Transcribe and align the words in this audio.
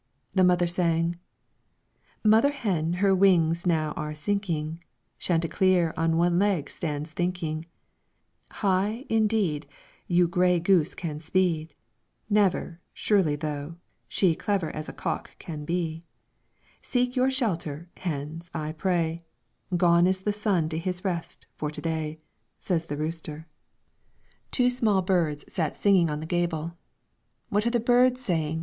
The 0.33 0.43
mother 0.43 0.65
sang, 0.65 1.19
"Mother 2.23 2.49
hen 2.51 2.93
her 3.05 3.13
wings 3.13 3.67
now 3.67 3.91
are 3.91 4.15
sinking, 4.15 4.83
Chanticleer 5.19 5.93
on 5.95 6.17
one 6.17 6.39
leg 6.39 6.71
stands 6.71 7.11
thinking: 7.13 7.65
'High, 8.49 9.05
indeed, 9.09 9.67
You 10.07 10.27
gray 10.27 10.59
goose 10.59 10.95
can 10.95 11.19
speed; 11.19 11.75
Never, 12.31 12.81
surely 12.95 13.35
though, 13.35 13.75
she 14.07 14.33
Clever 14.33 14.71
as 14.71 14.89
a 14.89 14.93
cock 14.93 15.37
can 15.37 15.65
be. 15.65 16.01
Seek 16.81 17.15
your 17.15 17.29
shelter, 17.29 17.87
hens, 17.97 18.49
I 18.55 18.71
pray, 18.71 19.23
Gone 19.77 20.07
is 20.07 20.21
the 20.21 20.33
sun 20.33 20.67
to 20.69 20.79
his 20.79 21.05
rest 21.05 21.45
for 21.57 21.69
to 21.69 21.79
day,' 21.79 22.17
Says 22.57 22.85
the 22.87 22.97
rooster." 22.97 23.45
[Footnote 24.51 24.63
1: 24.63 24.65
Auber 24.65 24.65
Forestier's 24.65 24.65
translation.] 24.65 24.65
Two 24.65 24.69
small 24.71 25.01
birds 25.03 25.53
sat 25.53 25.77
singing 25.77 26.09
on 26.09 26.19
the 26.21 26.25
gable. 26.25 26.73
"What 27.49 27.67
are 27.67 27.69
the 27.69 27.79
birds 27.79 28.25
saying?" 28.25 28.59